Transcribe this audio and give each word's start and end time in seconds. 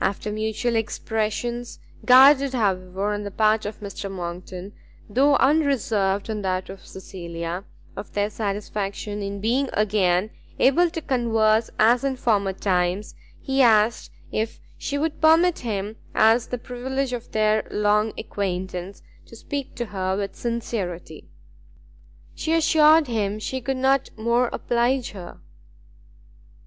After 0.00 0.32
mutual 0.32 0.74
expressions, 0.74 1.80
guarded, 2.02 2.54
however, 2.54 3.12
on 3.12 3.24
the 3.24 3.30
part 3.30 3.66
of 3.66 3.80
Mr. 3.80 4.10
Monckton, 4.10 4.72
though 5.06 5.36
unreserved 5.36 6.30
on 6.30 6.40
that 6.40 6.70
of 6.70 6.86
Cecilia, 6.86 7.62
of 7.94 8.10
their 8.14 8.30
satisfaction 8.30 9.20
in 9.20 9.38
being 9.38 9.68
again 9.74 10.30
able 10.58 10.88
to 10.88 11.02
converse 11.02 11.68
as 11.78 12.04
in 12.04 12.16
former 12.16 12.54
times, 12.54 13.14
he 13.42 13.60
asked 13.60 14.10
if 14.32 14.60
she 14.78 14.96
would 14.96 15.20
permit 15.20 15.58
him, 15.58 15.96
as 16.14 16.46
the 16.46 16.56
privilege 16.56 17.12
of 17.12 17.32
their 17.32 17.68
long 17.70 18.14
acquaintance, 18.18 19.02
to 19.26 19.36
speak 19.36 19.74
to 19.74 19.84
her 19.84 20.16
with 20.16 20.34
sincerity. 20.34 21.28
She 22.34 22.54
assured 22.54 23.08
him 23.08 23.38
he 23.40 23.60
could 23.60 23.76
not 23.76 24.08
more 24.16 24.48
oblige 24.54 25.10
her. 25.10 25.36